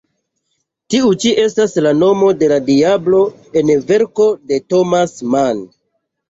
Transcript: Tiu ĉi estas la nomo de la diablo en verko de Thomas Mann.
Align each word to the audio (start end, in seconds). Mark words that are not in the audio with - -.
Tiu 0.93 1.09
ĉi 1.23 1.33
estas 1.43 1.75
la 1.87 1.91
nomo 1.97 2.29
de 2.39 2.49
la 2.53 2.57
diablo 2.69 3.19
en 3.61 3.71
verko 3.93 4.29
de 4.53 4.59
Thomas 4.75 5.15
Mann. 5.37 5.63